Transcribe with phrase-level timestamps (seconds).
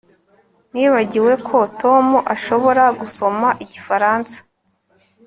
[0.73, 4.37] Nibagiwe ko Tom ashobora gusoma igifaransa